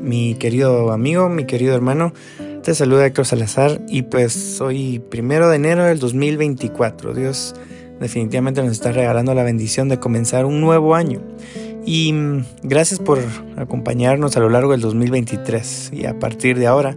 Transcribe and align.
Mi 0.00 0.34
querido 0.34 0.92
amigo, 0.92 1.28
mi 1.28 1.44
querido 1.44 1.74
hermano. 1.74 2.12
Te 2.62 2.74
saluda 2.74 3.06
Héctor 3.06 3.26
Salazar 3.26 3.80
y 3.88 4.02
pues 4.02 4.60
hoy 4.60 5.00
primero 5.10 5.48
de 5.48 5.56
enero 5.56 5.84
del 5.84 5.98
2024. 5.98 7.14
Dios 7.14 7.54
definitivamente 8.00 8.62
nos 8.62 8.72
está 8.72 8.92
regalando 8.92 9.34
la 9.34 9.42
bendición 9.42 9.88
de 9.88 9.98
comenzar 9.98 10.44
un 10.44 10.60
nuevo 10.60 10.94
año. 10.94 11.20
Y 11.84 12.12
mm, 12.12 12.44
gracias 12.62 13.00
por 13.00 13.18
acompañarnos 13.56 14.36
a 14.36 14.40
lo 14.40 14.48
largo 14.48 14.72
del 14.72 14.80
2023. 14.80 15.90
Y 15.92 16.06
a 16.06 16.18
partir 16.18 16.58
de 16.58 16.66
ahora, 16.66 16.96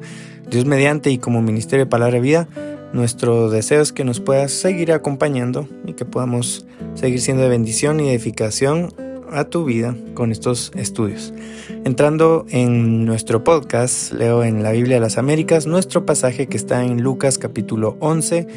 Dios 0.50 0.66
mediante 0.66 1.10
y 1.10 1.18
como 1.18 1.42
Ministerio 1.42 1.86
de 1.86 1.90
Palabra 1.90 2.16
de 2.16 2.22
Vida, 2.22 2.48
nuestro 2.94 3.50
deseo 3.50 3.82
es 3.82 3.92
que 3.92 4.04
nos 4.04 4.20
puedas 4.20 4.52
seguir 4.52 4.92
acompañando 4.92 5.68
y 5.86 5.94
que 5.94 6.06
podamos 6.06 6.66
seguir 6.94 7.22
siendo 7.22 7.44
de 7.44 7.50
bendición 7.50 8.00
y 8.00 8.10
edificación 8.10 8.94
a 9.36 9.46
tu 9.46 9.66
vida 9.66 9.96
con 10.14 10.32
estos 10.32 10.72
estudios. 10.76 11.34
Entrando 11.84 12.46
en 12.50 13.06
nuestro 13.06 13.44
podcast, 13.44 14.12
leo 14.14 14.44
en 14.44 14.64
la 14.64 14.72
Biblia 14.72 14.96
de 14.96 15.02
las 15.02 15.18
Américas 15.18 15.68
nuestro 15.68 16.06
pasaje 16.06 16.48
que 16.48 16.58
está 16.58 16.84
en 16.84 17.02
Lucas 17.02 17.38
capítulo 17.38 17.98
11, 18.00 18.48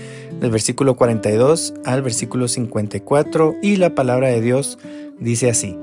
del 0.40 0.50
versículo 0.50 0.96
42 0.96 1.74
al 1.84 2.02
versículo 2.02 2.48
54, 2.48 3.56
y 3.62 3.76
la 3.76 3.94
palabra 3.94 4.28
de 4.28 4.40
Dios 4.40 4.78
dice 5.18 5.50
así. 5.50 5.76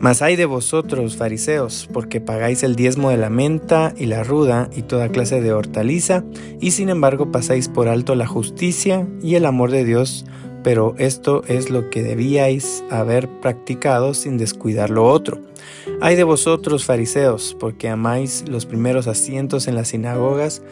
Mas 0.00 0.22
hay 0.22 0.34
de 0.34 0.46
vosotros, 0.46 1.18
fariseos, 1.18 1.86
porque 1.92 2.22
pagáis 2.22 2.62
el 2.62 2.74
diezmo 2.74 3.10
de 3.10 3.18
la 3.18 3.28
menta 3.28 3.92
y 3.98 4.06
la 4.06 4.24
ruda 4.24 4.70
y 4.74 4.80
toda 4.80 5.10
clase 5.10 5.42
de 5.42 5.52
hortaliza, 5.52 6.24
y 6.58 6.70
sin 6.70 6.88
embargo 6.88 7.30
pasáis 7.30 7.68
por 7.68 7.86
alto 7.86 8.14
la 8.14 8.26
justicia 8.26 9.06
y 9.22 9.34
el 9.34 9.44
amor 9.44 9.70
de 9.70 9.84
Dios, 9.84 10.24
pero 10.62 10.94
esto 10.98 11.42
es 11.46 11.70
lo 11.70 11.90
que 11.90 12.02
debíais 12.02 12.84
haber 12.90 13.28
practicado 13.40 14.14
sin 14.14 14.38
descuidar 14.38 14.90
lo 14.90 15.06
otro. 15.06 15.38
Ay 16.00 16.16
de 16.16 16.24
vosotros, 16.24 16.84
fariseos, 16.84 17.56
porque 17.58 17.88
amáis 17.88 18.44
los 18.48 18.66
primeros 18.66 19.06
asientos 19.06 19.68
en 19.68 19.74
las 19.74 19.88
sinagogas 19.88 20.62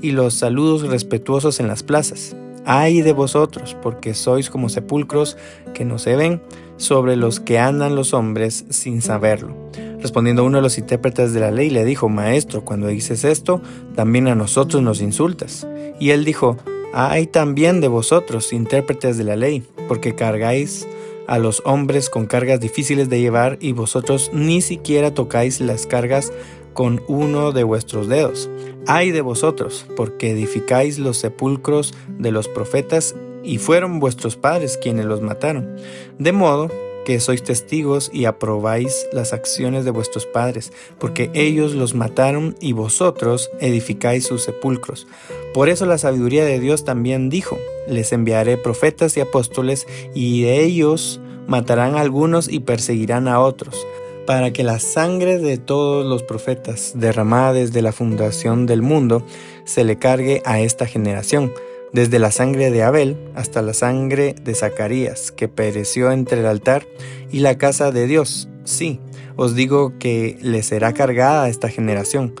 y 0.00 0.12
los 0.12 0.34
saludos 0.34 0.86
respetuosos 0.88 1.60
en 1.60 1.68
las 1.68 1.82
plazas. 1.82 2.36
Ay 2.64 3.00
de 3.00 3.12
vosotros, 3.12 3.76
porque 3.80 4.14
sois 4.14 4.50
como 4.50 4.68
sepulcros 4.68 5.36
que 5.74 5.84
no 5.84 5.98
se 5.98 6.16
ven, 6.16 6.40
sobre 6.76 7.16
los 7.16 7.40
que 7.40 7.58
andan 7.58 7.94
los 7.94 8.12
hombres 8.12 8.64
sin 8.70 9.02
saberlo. 9.02 9.54
Respondiendo 10.00 10.44
uno 10.44 10.58
de 10.58 10.62
los 10.62 10.78
intérpretes 10.78 11.32
de 11.32 11.40
la 11.40 11.50
ley, 11.50 11.70
le 11.70 11.84
dijo, 11.84 12.08
Maestro, 12.08 12.64
cuando 12.64 12.88
dices 12.88 13.24
esto, 13.24 13.62
también 13.94 14.28
a 14.28 14.34
nosotros 14.34 14.82
nos 14.82 15.00
insultas. 15.00 15.66
Y 15.98 16.10
él 16.10 16.24
dijo, 16.24 16.58
hay 16.98 17.26
también 17.26 17.82
de 17.82 17.88
vosotros, 17.88 18.54
intérpretes 18.54 19.18
de 19.18 19.24
la 19.24 19.36
ley, 19.36 19.62
porque 19.86 20.14
cargáis 20.14 20.88
a 21.26 21.38
los 21.38 21.60
hombres 21.66 22.08
con 22.08 22.24
cargas 22.24 22.58
difíciles 22.58 23.10
de 23.10 23.20
llevar 23.20 23.58
y 23.60 23.72
vosotros 23.72 24.30
ni 24.32 24.62
siquiera 24.62 25.12
tocáis 25.12 25.60
las 25.60 25.86
cargas 25.86 26.32
con 26.72 27.02
uno 27.06 27.52
de 27.52 27.64
vuestros 27.64 28.08
dedos. 28.08 28.48
Ay 28.86 29.10
de 29.10 29.20
vosotros, 29.20 29.84
porque 29.94 30.30
edificáis 30.30 30.98
los 30.98 31.18
sepulcros 31.18 31.92
de 32.18 32.30
los 32.30 32.48
profetas 32.48 33.14
y 33.44 33.58
fueron 33.58 34.00
vuestros 34.00 34.36
padres 34.36 34.78
quienes 34.78 35.04
los 35.04 35.20
mataron. 35.20 35.76
De 36.18 36.32
modo 36.32 36.70
que 37.06 37.20
sois 37.20 37.44
testigos 37.44 38.10
y 38.12 38.24
aprobáis 38.24 39.06
las 39.12 39.32
acciones 39.32 39.84
de 39.84 39.92
vuestros 39.92 40.26
padres, 40.26 40.72
porque 40.98 41.30
ellos 41.34 41.72
los 41.72 41.94
mataron 41.94 42.56
y 42.60 42.72
vosotros 42.72 43.48
edificáis 43.60 44.26
sus 44.26 44.42
sepulcros. 44.42 45.06
Por 45.54 45.68
eso 45.68 45.86
la 45.86 45.98
sabiduría 45.98 46.44
de 46.44 46.58
Dios 46.58 46.84
también 46.84 47.30
dijo, 47.30 47.58
les 47.88 48.12
enviaré 48.12 48.56
profetas 48.56 49.16
y 49.16 49.20
apóstoles, 49.20 49.86
y 50.16 50.42
de 50.42 50.64
ellos 50.64 51.20
matarán 51.46 51.94
a 51.94 52.00
algunos 52.00 52.48
y 52.48 52.58
perseguirán 52.58 53.28
a 53.28 53.38
otros, 53.38 53.86
para 54.26 54.52
que 54.52 54.64
la 54.64 54.80
sangre 54.80 55.38
de 55.38 55.58
todos 55.58 56.04
los 56.04 56.24
profetas 56.24 56.94
derramada 56.96 57.52
desde 57.52 57.82
la 57.82 57.92
fundación 57.92 58.66
del 58.66 58.82
mundo 58.82 59.24
se 59.64 59.84
le 59.84 59.96
cargue 59.96 60.42
a 60.44 60.58
esta 60.58 60.86
generación 60.86 61.52
desde 61.96 62.18
la 62.18 62.30
sangre 62.30 62.70
de 62.70 62.82
Abel 62.82 63.16
hasta 63.34 63.62
la 63.62 63.72
sangre 63.72 64.34
de 64.44 64.54
Zacarías, 64.54 65.32
que 65.32 65.48
pereció 65.48 66.12
entre 66.12 66.40
el 66.40 66.46
altar 66.46 66.86
y 67.32 67.38
la 67.38 67.56
casa 67.56 67.90
de 67.90 68.06
Dios. 68.06 68.50
Sí, 68.64 69.00
os 69.36 69.54
digo 69.54 69.94
que 69.98 70.36
le 70.42 70.62
será 70.62 70.92
cargada 70.92 71.44
a 71.44 71.48
esta 71.48 71.70
generación. 71.70 72.34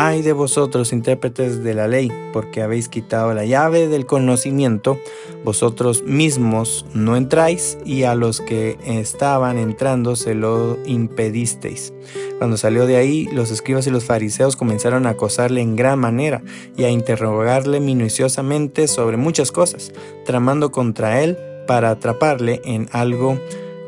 Ay 0.00 0.22
de 0.22 0.32
vosotros, 0.32 0.92
intérpretes 0.92 1.64
de 1.64 1.74
la 1.74 1.88
ley, 1.88 2.12
porque 2.32 2.62
habéis 2.62 2.88
quitado 2.88 3.34
la 3.34 3.44
llave 3.44 3.88
del 3.88 4.06
conocimiento, 4.06 4.96
vosotros 5.42 6.04
mismos 6.04 6.86
no 6.94 7.16
entráis, 7.16 7.78
y 7.84 8.04
a 8.04 8.14
los 8.14 8.40
que 8.40 8.78
estaban 8.84 9.58
entrando 9.58 10.14
se 10.14 10.36
lo 10.36 10.78
impedisteis. 10.86 11.92
Cuando 12.38 12.56
salió 12.56 12.86
de 12.86 12.94
ahí, 12.94 13.26
los 13.32 13.50
escribas 13.50 13.88
y 13.88 13.90
los 13.90 14.04
fariseos 14.04 14.54
comenzaron 14.54 15.04
a 15.04 15.10
acosarle 15.10 15.62
en 15.62 15.74
gran 15.74 15.98
manera 15.98 16.44
y 16.76 16.84
a 16.84 16.90
interrogarle 16.90 17.80
minuciosamente 17.80 18.86
sobre 18.86 19.16
muchas 19.16 19.50
cosas, 19.50 19.92
tramando 20.24 20.70
contra 20.70 21.24
él 21.24 21.36
para 21.66 21.90
atraparle 21.90 22.60
en 22.64 22.88
algo 22.92 23.36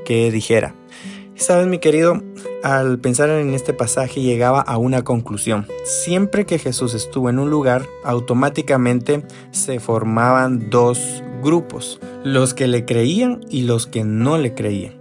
que 0.04 0.32
dijera. 0.32 0.74
Sabes, 1.40 1.66
mi 1.68 1.78
querido, 1.78 2.22
al 2.62 2.98
pensar 2.98 3.30
en 3.30 3.54
este 3.54 3.72
pasaje 3.72 4.20
llegaba 4.20 4.60
a 4.60 4.76
una 4.76 5.04
conclusión. 5.04 5.66
Siempre 5.84 6.44
que 6.44 6.58
Jesús 6.58 6.92
estuvo 6.92 7.30
en 7.30 7.38
un 7.38 7.48
lugar, 7.48 7.86
automáticamente 8.04 9.24
se 9.50 9.80
formaban 9.80 10.68
dos 10.68 11.24
grupos, 11.42 11.98
los 12.24 12.52
que 12.52 12.68
le 12.68 12.84
creían 12.84 13.40
y 13.48 13.62
los 13.62 13.86
que 13.86 14.04
no 14.04 14.36
le 14.36 14.54
creían. 14.54 15.00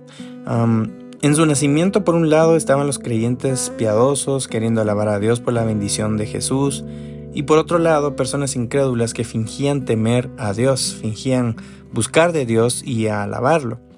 en 1.22 1.36
su 1.36 1.46
nacimiento, 1.46 2.06
por 2.06 2.16
un 2.16 2.30
lado, 2.30 2.56
estaban 2.56 2.88
los 2.88 3.00
creyentes 3.00 3.74
piadosos, 3.78 4.48
queriendo 4.48 4.80
alabar 4.80 5.10
a 5.10 5.20
Dios 5.20 5.42
por 5.42 5.54
la 5.54 5.66
bendición 5.66 6.16
de 6.16 6.26
Jesús, 6.26 6.86
y 7.34 7.44
por 7.44 7.58
otro 7.58 7.80
lado, 7.80 8.16
personas 8.16 8.56
incrédulas 8.56 9.14
que 9.14 9.26
fingían 9.26 9.84
temer 9.84 10.30
a 10.38 10.54
Dios, 10.54 10.98
fingían 11.02 11.58
buscar 11.92 12.32
de 12.32 12.46
Dios 12.46 12.82
y 12.86 13.08
alabarlo. 13.08 13.89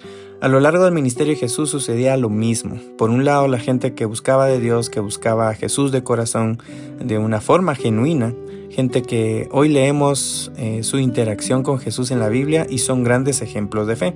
A 0.41 0.47
lo 0.47 0.59
largo 0.59 0.85
del 0.85 0.93
ministerio 0.95 1.33
de 1.33 1.39
Jesús 1.39 1.69
sucedía 1.69 2.17
lo 2.17 2.27
mismo. 2.27 2.79
Por 2.97 3.11
un 3.11 3.25
lado, 3.25 3.47
la 3.47 3.59
gente 3.59 3.93
que 3.93 4.05
buscaba 4.05 4.47
de 4.47 4.59
Dios, 4.59 4.89
que 4.89 4.99
buscaba 4.99 5.49
a 5.49 5.53
Jesús 5.53 5.91
de 5.91 6.03
corazón 6.03 6.57
de 6.99 7.19
una 7.19 7.41
forma 7.41 7.75
genuina, 7.75 8.33
gente 8.71 9.03
que 9.03 9.47
hoy 9.51 9.69
leemos 9.69 10.51
eh, 10.57 10.81
su 10.81 10.97
interacción 10.97 11.61
con 11.61 11.77
Jesús 11.77 12.09
en 12.09 12.17
la 12.17 12.27
Biblia 12.27 12.65
y 12.67 12.79
son 12.79 13.03
grandes 13.03 13.43
ejemplos 13.43 13.85
de 13.85 13.95
fe. 13.95 14.15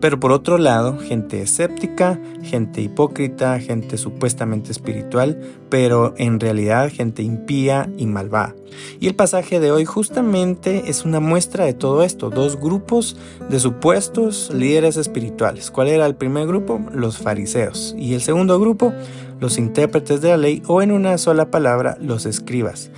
Pero 0.00 0.20
por 0.20 0.30
otro 0.30 0.58
lado, 0.58 0.98
gente 0.98 1.42
escéptica, 1.42 2.20
gente 2.42 2.80
hipócrita, 2.80 3.58
gente 3.58 3.98
supuestamente 3.98 4.70
espiritual, 4.70 5.40
pero 5.70 6.14
en 6.18 6.38
realidad 6.38 6.90
gente 6.92 7.22
impía 7.22 7.90
y 7.96 8.06
malvada. 8.06 8.54
Y 9.00 9.08
el 9.08 9.16
pasaje 9.16 9.58
de 9.58 9.72
hoy 9.72 9.84
justamente 9.84 10.84
es 10.86 11.04
una 11.04 11.18
muestra 11.18 11.64
de 11.64 11.74
todo 11.74 12.04
esto, 12.04 12.30
dos 12.30 12.60
grupos 12.60 13.16
de 13.48 13.58
supuestos 13.58 14.52
líderes 14.54 14.96
espirituales. 14.96 15.70
¿Cuál 15.70 15.88
era 15.88 16.06
el 16.06 16.14
primer 16.14 16.46
grupo? 16.46 16.80
Los 16.92 17.18
fariseos. 17.18 17.96
Y 17.98 18.14
el 18.14 18.20
segundo 18.20 18.60
grupo, 18.60 18.92
los 19.40 19.58
intérpretes 19.58 20.20
de 20.20 20.28
la 20.28 20.36
ley 20.36 20.62
o 20.66 20.80
en 20.80 20.92
una 20.92 21.18
sola 21.18 21.50
palabra, 21.50 21.96
los 22.00 22.24
escribas. 22.24 22.90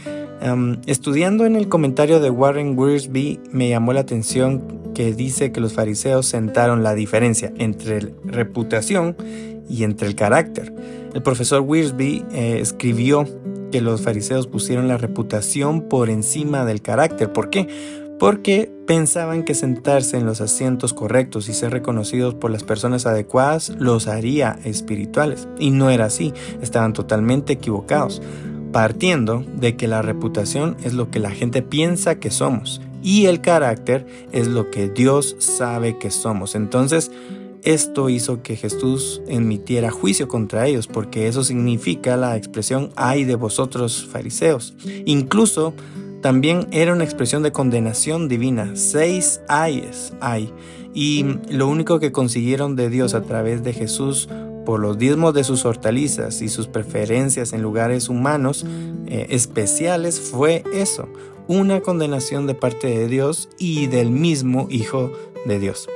estudiando 0.87 1.47
en 1.47 1.57
el 1.57 1.69
comentario 1.69 2.19
de 2.21 2.31
Warren 2.31 2.79
Wiersbe 2.79 3.41
me 3.53 3.69
llamó 3.69 3.93
la 3.93 4.01
atención 4.01 4.80
que 4.95 5.13
dice 5.13 5.53
que 5.53 5.61
los 5.61 5.73
fariseos 5.73 6.27
sentaron 6.27 6.83
la 6.83 6.95
diferencia 6.95 7.53
entre 7.59 8.15
reputación 8.25 9.17
y 9.69 9.85
entre 9.85 10.09
el 10.09 10.15
carácter. 10.15 10.73
El 11.15 11.23
profesor 11.23 11.61
Wiersbe 11.61 12.25
eh, 12.33 12.59
escribió 12.61 13.27
que 13.71 13.81
los 13.81 14.03
fariseos 14.03 14.47
pusieron 14.47 14.89
la 14.89 14.97
reputación 14.97 15.83
por 15.83 16.11
encima 16.11 16.65
del 16.65 16.83
carácter. 16.83 17.33
¿Por 17.33 17.51
qué? 17.51 17.69
Porque 18.19 18.71
pensaban 18.87 19.45
que 19.45 19.55
sentarse 19.55 20.19
en 20.19 20.27
los 20.27 20.41
asientos 20.41 20.93
correctos 20.93 21.49
y 21.49 21.55
ser 21.55 21.73
reconocidos 21.73 22.35
por 22.35 22.51
las 22.51 22.65
personas 22.65 23.07
adecuadas 23.07 23.73
los 23.79 24.09
haría 24.09 24.59
espirituales. 24.65 25.49
Y 25.59 25.71
no 25.71 25.91
era 25.91 26.07
así, 26.07 26.35
estaban 26.61 26.93
totalmente 26.93 27.55
equivocados, 27.55 28.21
partiendo 28.73 29.45
de 29.57 29.77
que 29.77 29.89
la 29.89 30.03
reputación 30.03 30.77
es 30.83 30.93
lo 30.93 31.11
que 31.11 31.21
la 31.21 31.31
gente 31.31 31.63
piensa 31.63 32.17
que 32.17 32.31
somos 32.31 32.83
y 33.03 33.27
el 33.27 33.41
carácter 33.41 34.07
es 34.33 34.49
lo 34.49 34.71
que 34.71 34.89
Dios 34.89 35.37
sabe 35.39 35.99
que 35.99 36.11
somos. 36.11 36.55
Entonces, 36.55 37.11
esto 37.63 38.09
hizo 38.09 38.43
que 38.43 38.57
Jesús 38.57 39.21
emitiera 39.27 39.91
juicio 39.91 40.29
contra 40.29 40.67
ellos, 40.67 40.87
porque 40.87 41.29
eso 41.29 41.45
significa 41.45 42.17
la 42.17 42.37
expresión 42.37 42.91
ay 42.97 43.25
de 43.25 43.35
vosotros 43.35 44.07
fariseos. 44.11 44.75
Incluso 45.05 45.75
también 46.23 46.67
era 46.71 46.93
una 46.93 47.05
expresión 47.05 47.43
de 47.43 47.53
condenación 47.53 48.29
divina. 48.29 48.73
Seis 48.75 49.41
ayes 49.49 50.13
hay. 50.21 50.53
Y 50.95 51.25
lo 51.51 51.69
único 51.69 52.01
que 52.01 52.13
consiguieron 52.13 52.77
de 52.77 52.91
Dios 52.91 53.15
a 53.15 53.23
través 53.23 53.63
de 53.63 53.73
Jesús 53.73 54.29
por 54.65 54.81
los 54.81 54.99
diezmos 54.99 55.35
de 55.35 55.45
sus 55.45 55.65
hortalizas 55.65 56.43
y 56.43 56.49
sus 56.49 56.67
preferencias 56.67 57.53
en 57.53 57.63
lugares 57.63 58.09
humanos 58.09 58.67
eh, 59.07 59.27
especiales 59.31 60.21
fue 60.21 60.63
eso, 60.73 61.09
una 61.51 61.81
condenación 61.81 62.47
de 62.47 62.55
parte 62.55 62.87
de 62.87 63.09
Dios 63.09 63.49
y 63.59 63.89
del 63.89 64.13
mismo 64.13 64.69
Hijo 64.71 65.11
de 65.45 65.59
Dios. 65.59 65.89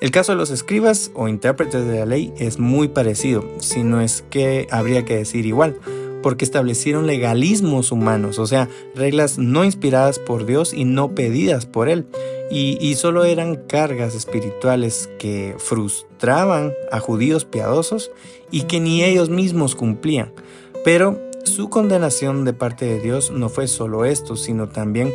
El 0.00 0.12
caso 0.12 0.30
de 0.30 0.38
los 0.38 0.50
escribas 0.50 1.10
o 1.14 1.26
intérpretes 1.26 1.84
de 1.84 1.98
la 1.98 2.06
ley 2.06 2.32
es 2.38 2.60
muy 2.60 2.86
parecido, 2.86 3.44
si 3.58 3.82
no 3.82 4.00
es 4.00 4.22
que 4.30 4.68
habría 4.70 5.04
que 5.04 5.16
decir 5.16 5.46
igual, 5.46 5.80
porque 6.22 6.44
establecieron 6.44 7.08
legalismos 7.08 7.90
humanos, 7.90 8.38
o 8.38 8.46
sea, 8.46 8.68
reglas 8.94 9.36
no 9.36 9.64
inspiradas 9.64 10.20
por 10.20 10.46
Dios 10.46 10.72
y 10.72 10.84
no 10.84 11.12
pedidas 11.12 11.66
por 11.66 11.88
Él, 11.88 12.06
y, 12.48 12.78
y 12.80 12.94
solo 12.94 13.24
eran 13.24 13.56
cargas 13.56 14.14
espirituales 14.14 15.10
que 15.18 15.56
frustraban 15.58 16.72
a 16.92 17.00
judíos 17.00 17.44
piadosos 17.44 18.12
y 18.52 18.62
que 18.62 18.78
ni 18.78 19.02
ellos 19.02 19.28
mismos 19.28 19.74
cumplían. 19.74 20.32
Pero 20.84 21.20
su 21.50 21.68
condenación 21.68 22.44
de 22.44 22.52
parte 22.52 22.86
de 22.86 23.00
Dios 23.00 23.30
no 23.30 23.48
fue 23.48 23.68
solo 23.68 24.04
esto, 24.04 24.36
sino 24.36 24.68
también 24.68 25.12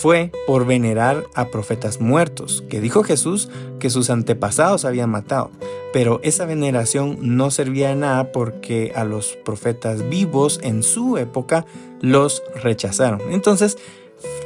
fue 0.00 0.30
por 0.46 0.66
venerar 0.66 1.24
a 1.34 1.48
profetas 1.48 2.00
muertos, 2.00 2.62
que 2.68 2.80
dijo 2.80 3.02
Jesús 3.02 3.48
que 3.78 3.90
sus 3.90 4.10
antepasados 4.10 4.84
habían 4.84 5.10
matado. 5.10 5.50
Pero 5.92 6.20
esa 6.22 6.44
veneración 6.44 7.18
no 7.20 7.50
servía 7.50 7.88
de 7.88 7.96
nada 7.96 8.30
porque 8.30 8.92
a 8.94 9.04
los 9.04 9.36
profetas 9.44 10.08
vivos 10.08 10.60
en 10.62 10.82
su 10.82 11.18
época 11.18 11.66
los 12.00 12.42
rechazaron. 12.62 13.20
Entonces, 13.30 13.76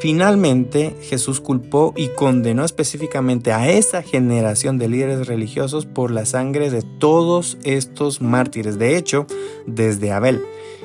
finalmente 0.00 0.94
Jesús 1.02 1.40
culpó 1.40 1.92
y 1.96 2.08
condenó 2.08 2.64
específicamente 2.64 3.52
a 3.52 3.70
esa 3.70 4.02
generación 4.02 4.78
de 4.78 4.88
líderes 4.88 5.26
religiosos 5.26 5.84
por 5.84 6.10
la 6.10 6.24
sangre 6.24 6.70
de 6.70 6.82
todos 6.82 7.58
estos 7.64 8.22
mártires. 8.22 8.78
De 8.78 8.96
hecho, 8.96 9.26
desde 9.66 10.12
Abel. 10.12 10.42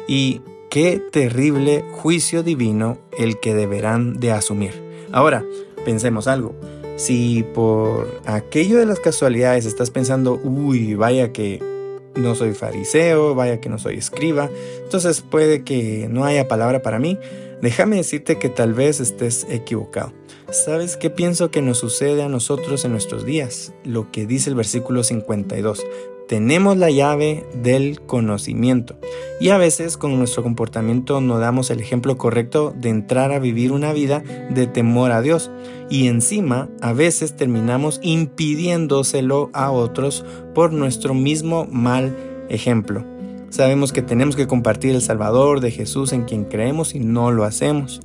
Y 0.09 0.41
qué 0.71 0.99
terrible 1.11 1.85
juicio 1.91 2.41
divino 2.41 2.97
el 3.15 3.39
que 3.39 3.53
deberán 3.53 4.19
de 4.19 4.31
asumir. 4.31 4.73
Ahora, 5.11 5.45
pensemos 5.85 6.27
algo. 6.27 6.55
Si 6.95 7.43
por 7.53 8.19
aquello 8.25 8.79
de 8.79 8.87
las 8.87 8.99
casualidades 8.99 9.67
estás 9.67 9.91
pensando, 9.91 10.41
uy, 10.43 10.95
vaya 10.95 11.31
que 11.31 11.61
no 12.15 12.33
soy 12.33 12.55
fariseo, 12.55 13.35
vaya 13.35 13.61
que 13.61 13.69
no 13.69 13.77
soy 13.77 13.97
escriba, 13.97 14.49
entonces 14.83 15.21
puede 15.21 15.63
que 15.63 16.07
no 16.09 16.25
haya 16.25 16.47
palabra 16.47 16.81
para 16.81 16.97
mí, 16.97 17.19
déjame 17.61 17.97
decirte 17.97 18.39
que 18.39 18.49
tal 18.49 18.73
vez 18.73 18.99
estés 18.99 19.45
equivocado. 19.47 20.11
¿Sabes 20.49 20.97
qué 20.97 21.11
pienso 21.11 21.51
que 21.51 21.61
nos 21.61 21.77
sucede 21.77 22.23
a 22.23 22.29
nosotros 22.29 22.83
en 22.83 22.93
nuestros 22.93 23.27
días? 23.27 23.73
Lo 23.83 24.11
que 24.11 24.25
dice 24.25 24.49
el 24.49 24.55
versículo 24.55 25.03
52 25.03 25.85
tenemos 26.29 26.77
la 26.77 26.91
llave 26.91 27.43
del 27.63 28.01
conocimiento 28.01 28.95
y 29.41 29.49
a 29.49 29.57
veces 29.57 29.97
con 29.97 30.15
nuestro 30.19 30.43
comportamiento 30.43 31.21
no 31.21 31.39
damos 31.39 31.71
el 31.71 31.79
ejemplo 31.79 32.19
correcto 32.19 32.71
de 32.77 32.89
entrar 32.89 33.31
a 33.31 33.39
vivir 33.39 33.71
una 33.71 33.93
vida 33.93 34.21
de 34.51 34.67
temor 34.67 35.11
a 35.11 35.23
Dios 35.23 35.49
y 35.89 36.05
encima 36.05 36.69
a 36.81 36.93
veces 36.93 37.35
terminamos 37.35 37.99
impidiéndoselo 38.03 39.49
a 39.53 39.71
otros 39.71 40.23
por 40.53 40.71
nuestro 40.71 41.15
mismo 41.15 41.65
mal 41.71 42.15
ejemplo. 42.49 43.03
Sabemos 43.49 43.91
que 43.91 44.03
tenemos 44.03 44.35
que 44.35 44.45
compartir 44.45 44.93
el 44.93 45.01
Salvador 45.01 45.61
de 45.61 45.71
Jesús 45.71 46.13
en 46.13 46.25
quien 46.25 46.45
creemos 46.45 46.93
y 46.93 46.99
no 46.99 47.31
lo 47.31 47.43
hacemos. 47.43 48.01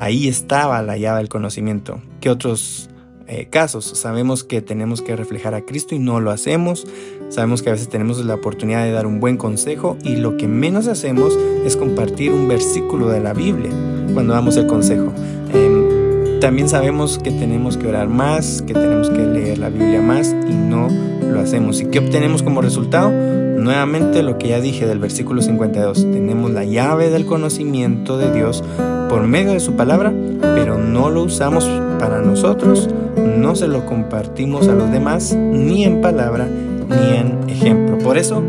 Ahí 0.00 0.26
estaba 0.26 0.82
la 0.82 0.96
llave 0.96 1.18
del 1.18 1.28
conocimiento 1.28 2.02
que 2.20 2.28
otros 2.28 2.90
eh, 3.30 3.46
casos. 3.50 3.84
Sabemos 3.84 4.42
que 4.42 4.62
tenemos 4.62 5.02
que 5.02 5.14
reflejar 5.14 5.54
a 5.54 5.60
Cristo 5.60 5.94
y 5.94 5.98
no 5.98 6.18
lo 6.18 6.30
hacemos. 6.30 6.86
Sabemos 7.28 7.62
que 7.62 7.68
a 7.68 7.72
veces 7.72 7.88
tenemos 7.88 8.24
la 8.24 8.34
oportunidad 8.34 8.84
de 8.84 8.92
dar 8.92 9.06
un 9.06 9.20
buen 9.20 9.36
consejo 9.36 9.96
y 10.02 10.16
lo 10.16 10.36
que 10.36 10.48
menos 10.48 10.86
hacemos 10.86 11.38
es 11.64 11.76
compartir 11.76 12.32
un 12.32 12.48
versículo 12.48 13.08
de 13.08 13.20
la 13.20 13.34
Biblia 13.34 13.70
cuando 14.14 14.32
damos 14.32 14.56
el 14.56 14.66
consejo. 14.66 15.12
Em, 15.52 16.40
también 16.40 16.68
sabemos 16.68 17.18
que 17.18 17.30
tenemos 17.30 17.76
que 17.76 17.86
orar 17.86 18.08
más, 18.08 18.62
que 18.62 18.72
tenemos 18.72 19.10
que 19.10 19.26
leer 19.26 19.58
la 19.58 19.68
Biblia 19.68 20.00
más 20.00 20.34
y 20.48 20.54
no 20.54 20.88
lo 21.20 21.40
hacemos. 21.40 21.80
¿Y 21.80 21.86
qué 21.86 21.98
obtenemos 21.98 22.42
como 22.42 22.62
resultado? 22.62 23.10
Nuevamente 23.10 24.22
lo 24.22 24.38
que 24.38 24.48
ya 24.48 24.60
dije 24.60 24.86
del 24.86 24.98
versículo 24.98 25.42
52. 25.42 26.10
Tenemos 26.10 26.50
la 26.52 26.64
llave 26.64 27.10
del 27.10 27.26
conocimiento 27.26 28.16
de 28.16 28.32
Dios 28.32 28.64
por 29.08 29.26
medio 29.26 29.52
de 29.52 29.60
su 29.60 29.74
palabra, 29.74 30.12
pero 30.40 30.78
no 30.78 31.10
lo 31.10 31.24
usamos 31.24 31.68
para 31.98 32.20
nosotros, 32.20 32.88
no 33.16 33.56
se 33.56 33.68
lo 33.68 33.84
compartimos 33.84 34.68
a 34.68 34.74
los 34.74 34.90
demás, 34.90 35.34
ni 35.34 35.84
en 35.84 36.00
palabra, 36.00 36.48
ni 36.88 37.16
en 37.16 37.48
ejemplo. 37.48 37.98
Por 37.98 38.18
eso, 38.18 38.42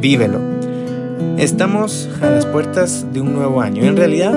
vívelo. 0.00 0.40
Estamos 1.38 2.08
a 2.20 2.30
las 2.30 2.46
puertas 2.46 3.06
de 3.12 3.20
un 3.20 3.34
nuevo 3.34 3.60
año. 3.60 3.84
En 3.84 3.96
realidad, 3.96 4.34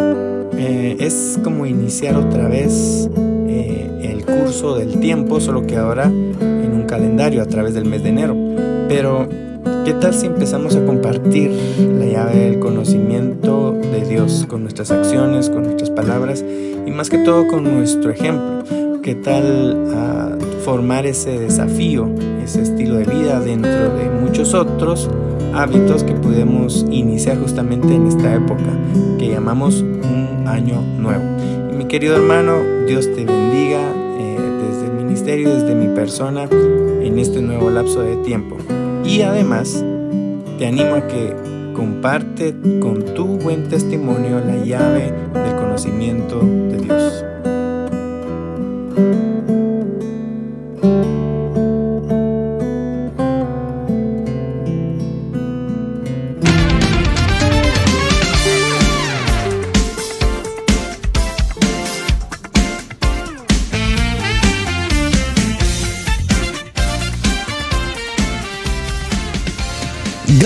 eh, 0.57 0.97
es 0.99 1.39
como 1.43 1.65
iniciar 1.65 2.15
otra 2.15 2.47
vez 2.47 3.09
eh, 3.47 3.89
el 4.03 4.25
curso 4.25 4.77
del 4.77 4.99
tiempo, 4.99 5.39
solo 5.39 5.65
que 5.65 5.77
ahora 5.77 6.05
en 6.05 6.71
un 6.73 6.83
calendario 6.87 7.41
a 7.41 7.45
través 7.45 7.73
del 7.73 7.85
mes 7.85 8.03
de 8.03 8.09
enero. 8.09 8.35
Pero 8.87 9.27
¿Qué 9.85 9.93
tal 9.93 10.13
si 10.13 10.27
empezamos 10.27 10.75
a 10.75 10.85
compartir 10.85 11.51
la 11.97 12.05
llave 12.05 12.35
del 12.35 12.59
conocimiento 12.59 13.71
de 13.71 14.05
Dios 14.07 14.45
con 14.47 14.61
nuestras 14.61 14.91
acciones, 14.91 15.49
con 15.49 15.63
nuestras 15.63 15.89
palabras 15.89 16.43
y 16.85 16.91
más 16.91 17.09
que 17.09 17.17
todo 17.19 17.47
con 17.47 17.63
nuestro 17.63 18.11
ejemplo? 18.11 18.63
¿Qué 19.03 19.15
tal 19.15 19.93
ah, 19.95 20.37
formar 20.65 21.05
ese 21.05 21.39
desafío, 21.39 22.09
ese 22.43 22.63
estilo 22.63 22.95
de 22.97 23.05
vida 23.05 23.39
dentro 23.39 23.95
de 23.95 24.09
muchos 24.09 24.53
otros 24.53 25.09
hábitos 25.53 26.03
que 26.03 26.13
podemos 26.13 26.85
iniciar 26.91 27.39
justamente 27.39 27.95
en 27.95 28.07
esta 28.07 28.35
época 28.35 28.77
que 29.17 29.29
llamamos 29.29 29.81
un 29.81 30.43
año 30.47 30.81
nuevo? 30.81 31.23
Y 31.71 31.75
mi 31.77 31.85
querido 31.85 32.17
hermano, 32.17 32.57
Dios 32.87 33.05
te 33.05 33.23
bendiga 33.23 33.79
eh, 34.19 34.37
desde 34.67 34.87
el 34.87 35.05
ministerio, 35.05 35.53
desde 35.53 35.75
mi 35.75 35.95
persona 35.95 36.49
en 36.51 37.17
este 37.19 37.41
nuevo 37.41 37.69
lapso 37.69 38.01
de 38.01 38.17
tiempo. 38.17 38.57
Y 39.05 39.21
además, 39.21 39.83
te 40.57 40.67
animo 40.67 40.95
a 40.95 41.07
que 41.07 41.33
comparte 41.73 42.53
con 42.81 43.05
tu 43.15 43.37
buen 43.37 43.69
testimonio 43.69 44.41
la 44.41 44.57
llave 44.57 45.13
del 45.33 45.55
conocimiento 45.55 46.41
de 46.41 46.77
Dios. 46.77 47.23